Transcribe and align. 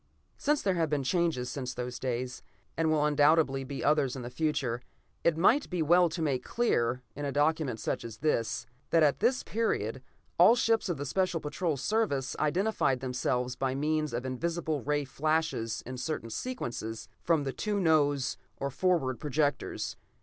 Since 0.35 0.63
there 0.63 0.73
have 0.73 0.89
been 0.89 1.03
changes 1.03 1.47
since 1.47 1.75
those 1.75 1.99
days, 1.99 2.41
and 2.75 2.89
will 2.89 3.05
undoubtedly 3.05 3.63
be 3.63 3.83
others 3.83 4.15
in 4.15 4.23
the 4.23 4.31
future, 4.31 4.81
it 5.23 5.37
might 5.37 5.69
be 5.69 5.83
well 5.83 6.09
to 6.09 6.23
make 6.23 6.43
clear, 6.43 7.03
in 7.15 7.23
a 7.23 7.31
document 7.31 7.79
such 7.79 8.03
is 8.03 8.17
this, 8.17 8.65
that 8.89 9.03
at 9.03 9.19
this 9.19 9.43
period, 9.43 10.01
all 10.39 10.55
ships 10.55 10.89
of 10.89 10.97
the 10.97 11.05
Special 11.05 11.39
Patrol 11.39 11.77
Service 11.77 12.35
identified 12.39 12.99
themselves 12.99 13.55
by 13.55 13.75
means 13.75 14.11
of 14.11 14.25
invisible 14.25 14.81
rays 14.81 15.07
flashed 15.07 15.53
in 15.53 15.97
certain 15.97 16.31
sequences, 16.31 17.07
from 17.21 17.43
the 17.43 17.53
two 17.53 17.79
nose, 17.79 18.37
or 18.57 18.71
forward, 18.71 19.19
projectors. 19.19 19.97